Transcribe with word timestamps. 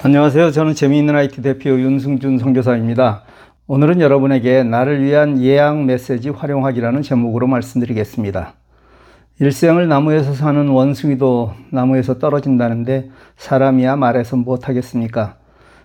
안녕하세요. 0.00 0.52
저는 0.52 0.74
재미있는 0.74 1.16
IT 1.16 1.42
대표 1.42 1.70
윤승준 1.70 2.38
선교사입니다. 2.38 3.24
오늘은 3.66 4.00
여러분에게 4.00 4.62
나를 4.62 5.02
위한 5.02 5.42
예약 5.42 5.82
메시지 5.84 6.28
활용하기라는 6.28 7.02
제목으로 7.02 7.48
말씀드리겠습니다. 7.48 8.52
일생을 9.40 9.88
나무에서 9.88 10.34
사는 10.34 10.68
원숭이도 10.68 11.52
나무에서 11.70 12.20
떨어진다는데 12.20 13.10
사람이야 13.38 13.96
말해서 13.96 14.36
못하겠습니까? 14.36 15.34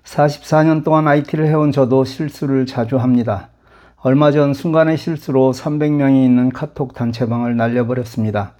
44년 0.03 0.83
동안 0.83 1.07
IT를 1.07 1.47
해온 1.47 1.71
저도 1.71 2.05
실수를 2.05 2.67
자주 2.67 2.97
합니다. 2.97 3.49
얼마 3.97 4.31
전 4.31 4.53
순간의 4.53 4.97
실수로 4.97 5.53
300명이 5.53 6.23
있는 6.23 6.49
카톡 6.49 6.93
단체방을 6.93 7.57
날려버렸습니다. 7.57 8.53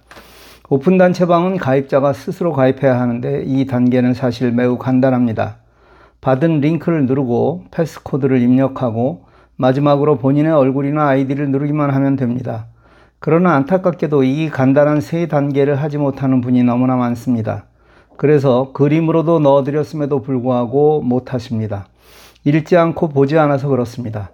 오픈 0.70 0.96
단체방은 0.96 1.58
가입자가 1.58 2.14
스스로 2.14 2.52
가입해야 2.54 2.98
하는데 2.98 3.42
이 3.44 3.66
단계는 3.66 4.14
사실 4.14 4.50
매우 4.50 4.78
간단합니다. 4.78 5.56
받은 6.22 6.60
링크를 6.60 7.04
누르고 7.04 7.64
passcode를 7.70 8.40
입력하고 8.40 9.26
마지막으로 9.56 10.16
본인의 10.16 10.52
얼굴이나 10.52 11.06
아이디를 11.06 11.50
누르기만 11.50 11.90
하면 11.90 12.16
됩니다. 12.16 12.64
그러나 13.18 13.54
안타깝게도 13.56 14.24
이 14.24 14.48
간단한 14.48 15.02
세 15.02 15.28
단계를 15.28 15.76
하지 15.76 15.98
못하는 15.98 16.40
분이 16.40 16.62
너무나 16.64 16.96
많습니다. 16.96 17.66
그래서 18.16 18.72
그림으로도 18.72 19.40
넣어드렸음에도 19.40 20.22
불구하고 20.22 21.02
못하십니다. 21.02 21.88
읽지 22.44 22.78
않고 22.78 23.10
보지 23.10 23.36
않아서 23.36 23.68
그렇습니다. 23.68 24.30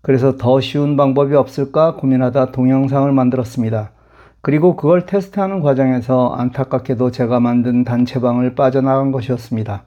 그래서 0.00 0.36
더 0.36 0.60
쉬운 0.60 0.96
방법이 0.96 1.34
없을까 1.34 1.96
고민하다 1.96 2.52
동영상을 2.52 3.10
만들었습니다. 3.10 3.90
그리고 4.42 4.74
그걸 4.74 5.06
테스트하는 5.06 5.60
과정에서 5.60 6.34
안타깝게도 6.36 7.12
제가 7.12 7.38
만든 7.38 7.84
단체방을 7.84 8.56
빠져나간 8.56 9.12
것이었습니다. 9.12 9.84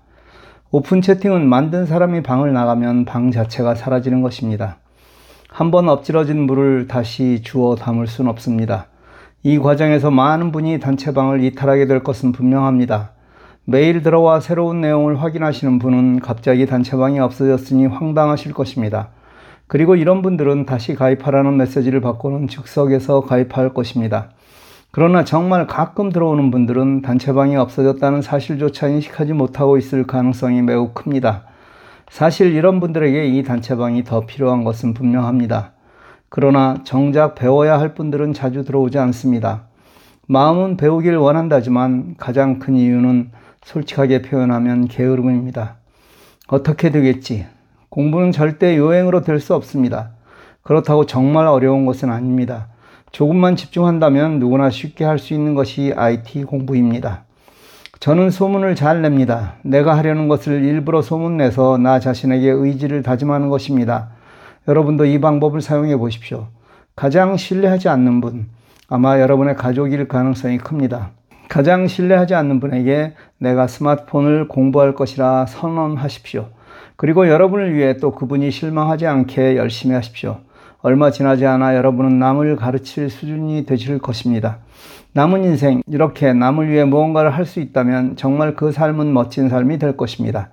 오픈 0.71 1.01
채팅은 1.01 1.47
만든 1.47 1.85
사람이 1.85 2.23
방을 2.23 2.53
나가면 2.53 3.03
방 3.03 3.31
자체가 3.31 3.75
사라지는 3.75 4.21
것입니다. 4.21 4.77
한번 5.49 5.89
엎질러진 5.89 6.39
물을 6.39 6.87
다시 6.87 7.41
주워 7.43 7.75
담을 7.75 8.07
순 8.07 8.27
없습니다. 8.29 8.87
이 9.43 9.59
과정에서 9.59 10.09
많은 10.09 10.53
분이 10.53 10.79
단체방을 10.79 11.43
이탈하게 11.43 11.85
될 11.87 12.01
것은 12.01 12.31
분명합니다. 12.31 13.11
매일 13.65 14.03
들어와 14.03 14.39
새로운 14.39 14.79
내용을 14.79 15.21
확인하시는 15.21 15.79
분은 15.79 16.19
갑자기 16.21 16.65
단체방이 16.65 17.19
없어졌으니 17.19 17.87
황당하실 17.87 18.53
것입니다. 18.53 19.09
그리고 19.67 19.95
이런 19.95 20.21
분들은 20.21 20.65
다시 20.65 20.95
가입하라는 20.95 21.57
메시지를 21.57 21.99
받고는 21.99 22.47
즉석에서 22.47 23.21
가입할 23.21 23.73
것입니다. 23.73 24.29
그러나 24.95 25.25
정말 25.25 25.67
가끔 25.67 26.09
들어오는 26.09 26.51
분들은 26.51 27.01
단체방이 27.01 27.57
없어졌다는 27.57 28.21
사실조차 28.21 28.87
인식하지 28.87 29.33
못하고 29.33 29.77
있을 29.77 30.07
가능성이 30.07 30.61
매우 30.61 30.93
큽니다. 30.93 31.43
사실 32.09 32.53
이런 32.53 32.79
분들에게 32.79 33.27
이 33.27 33.43
단체방이 33.43 34.05
더 34.05 34.25
필요한 34.25 34.63
것은 34.63 34.93
분명합니다. 34.93 35.73
그러나 36.29 36.77
정작 36.85 37.35
배워야 37.35 37.77
할 37.77 37.93
분들은 37.93 38.31
자주 38.31 38.63
들어오지 38.63 38.97
않습니다. 38.97 39.63
마음은 40.27 40.77
배우길 40.77 41.17
원한다지만 41.17 42.15
가장 42.17 42.59
큰 42.59 42.75
이유는 42.75 43.31
솔직하게 43.65 44.21
표현하면 44.21 44.87
게으름입니다. 44.87 45.75
어떻게 46.47 46.89
되겠지? 46.89 47.47
공부는 47.89 48.31
절대 48.31 48.77
요행으로 48.77 49.23
될 49.23 49.41
수 49.41 49.55
없습니다. 49.55 50.11
그렇다고 50.63 51.05
정말 51.05 51.47
어려운 51.47 51.85
것은 51.85 52.09
아닙니다. 52.09 52.69
조금만 53.15 53.55
집중한다면 53.55 54.39
누구나 54.39 54.69
쉽게 54.69 55.05
할 55.05 55.19
수 55.19 55.33
있는 55.33 55.55
것이 55.55 55.93
IT 55.95 56.43
공부입니다. 56.43 57.23
저는 58.01 58.29
소문을 58.29 58.75
잘 58.75 59.01
냅니다. 59.01 59.53
내가 59.61 59.97
하려는 59.97 60.27
것을 60.27 60.65
일부러 60.65 61.01
소문내서 61.01 61.77
나 61.77 62.01
자신에게 62.01 62.49
의지를 62.49 63.03
다짐하는 63.03 63.47
것입니다. 63.47 64.09
여러분도 64.67 65.05
이 65.05 65.21
방법을 65.21 65.61
사용해 65.61 65.95
보십시오. 65.95 66.47
가장 66.97 67.37
신뢰하지 67.37 67.87
않는 67.87 68.19
분, 68.19 68.47
아마 68.89 69.21
여러분의 69.21 69.55
가족일 69.55 70.09
가능성이 70.09 70.57
큽니다. 70.57 71.11
가장 71.47 71.87
신뢰하지 71.87 72.35
않는 72.35 72.59
분에게 72.59 73.13
내가 73.37 73.67
스마트폰을 73.67 74.49
공부할 74.49 74.93
것이라 74.93 75.45
선언하십시오. 75.45 76.49
그리고 76.97 77.29
여러분을 77.29 77.75
위해 77.75 77.95
또 77.95 78.11
그분이 78.11 78.51
실망하지 78.51 79.07
않게 79.07 79.55
열심히 79.55 79.95
하십시오. 79.95 80.39
얼마 80.85 81.09
지나지 81.09 81.47
않아 81.47 81.75
여러분은 81.75 82.19
남을 82.19 82.57
가르칠 82.57 83.09
수준이 83.09 83.65
되실 83.65 83.97
것입니다. 83.97 84.59
남은 85.13 85.43
인생, 85.43 85.81
이렇게 85.87 86.31
남을 86.31 86.69
위해 86.69 86.83
무언가를 86.83 87.31
할 87.31 87.47
수 87.47 87.59
있다면 87.59 88.17
정말 88.17 88.55
그 88.55 88.71
삶은 88.71 89.11
멋진 89.11 89.49
삶이 89.49 89.79
될 89.79 89.97
것입니다. 89.97 90.49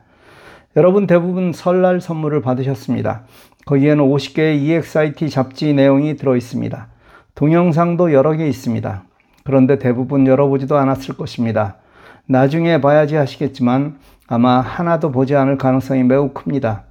여러분 0.74 1.06
대부분 1.06 1.52
설날 1.52 2.00
선물을 2.00 2.40
받으셨습니다. 2.40 3.24
거기에는 3.66 4.02
50개의 4.02 4.62
EXIT 4.62 5.28
잡지 5.28 5.74
내용이 5.74 6.16
들어 6.16 6.34
있습니다. 6.34 6.86
동영상도 7.34 8.14
여러 8.14 8.32
개 8.32 8.48
있습니다. 8.48 9.02
그런데 9.44 9.78
대부분 9.78 10.26
열어보지도 10.26 10.78
않았을 10.78 11.14
것입니다. 11.18 11.76
나중에 12.24 12.80
봐야지 12.80 13.16
하시겠지만 13.16 13.98
아마 14.28 14.62
하나도 14.62 15.12
보지 15.12 15.36
않을 15.36 15.58
가능성이 15.58 16.04
매우 16.04 16.30
큽니다. 16.30 16.84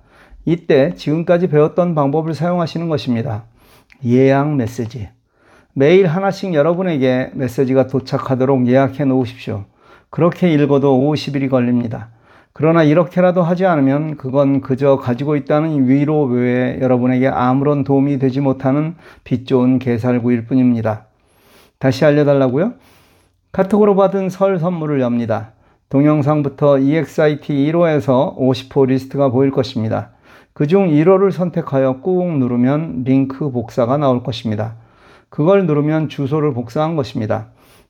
이때 0.46 0.94
지금까지 0.96 1.48
배웠던 1.48 1.96
방법을 1.96 2.34
사용하시는 2.34 2.90
것입니다. 2.90 3.44
예약 4.06 4.56
메시지. 4.56 5.10
매일 5.74 6.08
하나씩 6.08 6.54
여러분에게 6.54 7.32
메시지가 7.34 7.88
도착하도록 7.88 8.68
예약해 8.68 9.06
놓으십시오. 9.06 9.66
그렇게 10.10 10.52
읽어도 10.52 11.00
50일이 11.00 11.50
걸립니다. 11.50 12.10
그러나 12.54 12.84
이렇게라도 12.84 13.44
하지 13.44 13.66
않으면 13.66 14.18
그건 14.18 14.60
그저 14.60 14.98
가지고 14.98 15.38
있다는 15.38 15.88
위로 15.88 16.24
외에 16.24 16.80
여러분에게 16.82 17.28
아무런 17.28 17.86
도움이 17.86 18.20
되지 18.20 18.42
못하는 18.42 18.96
빛 19.24 19.48
좋은 19.48 19.80
개살구일 19.80 20.46
뿐입니다. 20.46 21.06
다시 21.80 22.04
알려달라고요? 22.04 22.74
카톡으로 23.54 23.96
받은 23.96 24.30
설 24.30 24.60
선물을 24.60 25.00
엽니다. 25.00 25.54
동영상부터 25.90 26.80
EXIT 26.80 27.54
1호에서 27.72 28.38
50호 28.38 28.88
리스트가 28.88 29.30
보일 29.30 29.52
것입니다. 29.52 30.12
그중 30.54 30.90
1호를 30.90 31.32
선택하여 31.32 32.02
꾹 32.02 32.38
누르면 32.38 33.04
링크 33.06 33.52
복사가 33.52 33.98
나올 33.98 34.24
것입니다. 34.24 34.76
그걸 35.30 35.66
누르면 35.66 36.10
주소를 36.10 36.54
복사한 36.54 36.96
것입니다. 36.96 37.48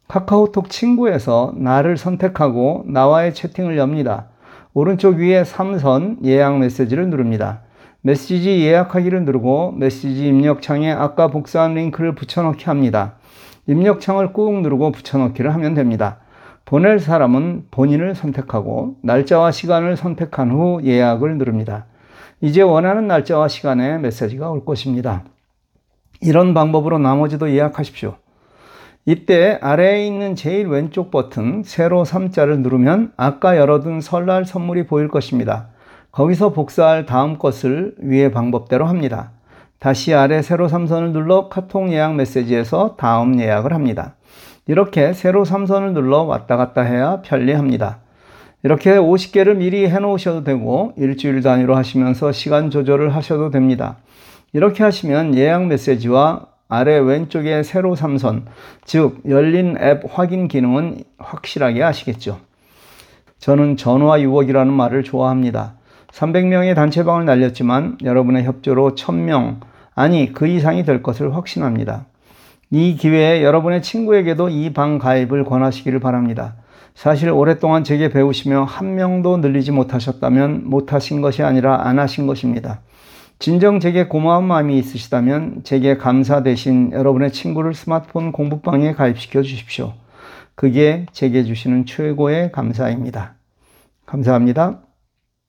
카카오톡 0.07 0.69
친구에서 0.69 1.53
나를 1.57 1.97
선택하고 1.97 2.83
나와의 2.85 3.33
채팅을 3.33 3.77
엽니다. 3.77 4.27
오른쪽 4.73 5.15
위에 5.15 5.43
3선 5.43 6.23
예약 6.23 6.59
메시지를 6.59 7.09
누릅니다. 7.09 7.61
메시지 8.01 8.61
예약하기를 8.61 9.25
누르고 9.25 9.73
메시지 9.77 10.27
입력창에 10.27 10.91
아까 10.91 11.27
복사한 11.27 11.73
링크를 11.75 12.13
붙여넣기 12.13 12.65
합니다. 12.65 13.15
입력창을 13.67 14.33
꾹 14.33 14.61
누르고 14.61 14.91
붙여넣기를 14.91 15.53
하면 15.53 15.73
됩니다. 15.73 16.17
보낼 16.65 16.99
사람은 16.99 17.65
본인을 17.71 18.15
선택하고 18.15 18.97
날짜와 19.01 19.51
시간을 19.51 19.97
선택한 19.97 20.51
후 20.51 20.81
예약을 20.83 21.37
누릅니다. 21.37 21.85
이제 22.41 22.61
원하는 22.61 23.07
날짜와 23.07 23.47
시간에 23.47 23.97
메시지가 23.97 24.49
올 24.49 24.65
것입니다. 24.65 25.23
이런 26.21 26.53
방법으로 26.53 26.99
나머지도 26.99 27.51
예약하십시오. 27.51 28.15
이때 29.05 29.57
아래에 29.61 30.05
있는 30.05 30.35
제일 30.35 30.67
왼쪽 30.67 31.09
버튼 31.09 31.63
세로 31.65 32.03
3자를 32.03 32.59
누르면 32.59 33.13
아까 33.17 33.57
열어둔 33.57 33.99
설날 33.99 34.45
선물이 34.45 34.85
보일 34.85 35.07
것입니다. 35.07 35.69
거기서 36.11 36.51
복사할 36.51 37.05
다음 37.05 37.39
것을 37.39 37.95
위의 37.97 38.31
방법대로 38.31 38.85
합니다. 38.85 39.31
다시 39.79 40.13
아래 40.13 40.43
세로 40.43 40.67
3선을 40.67 41.11
눌러 41.11 41.49
카톡 41.49 41.91
예약 41.91 42.15
메시지에서 42.15 42.95
다음 42.97 43.39
예약을 43.39 43.73
합니다. 43.73 44.15
이렇게 44.67 45.13
세로 45.13 45.43
3선을 45.43 45.93
눌러 45.93 46.21
왔다 46.21 46.55
갔다 46.55 46.81
해야 46.81 47.21
편리합니다. 47.23 47.99
이렇게 48.63 48.91
50개를 48.97 49.57
미리 49.57 49.87
해 49.87 49.99
놓으셔도 49.99 50.43
되고 50.43 50.93
일주일 50.97 51.41
단위로 51.41 51.75
하시면서 51.75 52.31
시간 52.31 52.69
조절을 52.69 53.15
하셔도 53.15 53.49
됩니다. 53.49 53.97
이렇게 54.53 54.83
하시면 54.83 55.35
예약 55.35 55.65
메시지와 55.67 56.45
아래 56.67 56.97
왼쪽에 56.97 57.63
세로 57.63 57.95
3선, 57.95 58.43
즉 58.85 59.21
열린 59.27 59.77
앱 59.81 60.03
확인 60.09 60.47
기능은 60.47 61.03
확실하게 61.17 61.83
아시겠죠. 61.83 62.39
저는 63.39 63.75
전화 63.77 64.21
유혹이라는 64.21 64.71
말을 64.71 65.03
좋아합니다. 65.03 65.73
300명의 66.13 66.75
단체방을 66.75 67.25
날렸지만 67.25 67.97
여러분의 68.03 68.43
협조로 68.43 68.95
1000명, 68.95 69.59
아니 69.95 70.31
그 70.31 70.47
이상이 70.47 70.85
될 70.85 71.01
것을 71.01 71.35
확신합니다. 71.35 72.05
이 72.69 72.95
기회에 72.95 73.43
여러분의 73.43 73.81
친구에게도 73.81 74.49
이 74.49 74.71
방 74.73 74.97
가입을 74.97 75.43
권하시기를 75.43 75.99
바랍니다. 75.99 76.55
사실 76.95 77.29
오랫동안 77.29 77.83
제게 77.83 78.09
배우시며 78.09 78.63
한 78.63 78.95
명도 78.95 79.37
늘리지 79.37 79.71
못하셨다면 79.71 80.69
못하신 80.69 81.21
것이 81.21 81.43
아니라 81.43 81.87
안 81.87 81.99
하신 81.99 82.27
것입니다. 82.27 82.81
진정 83.39 83.79
제게 83.79 84.07
고마운 84.07 84.45
마음이 84.45 84.77
있으시다면 84.77 85.61
제게 85.63 85.97
감사 85.97 86.43
대신 86.43 86.91
여러분의 86.91 87.31
친구를 87.31 87.73
스마트폰 87.73 88.31
공부방에 88.31 88.93
가입시켜 88.93 89.41
주십시오. 89.41 89.93
그게 90.53 91.07
제게 91.11 91.43
주시는 91.43 91.87
최고의 91.87 92.51
감사입니다. 92.51 93.33
감사합니다. 94.05 94.90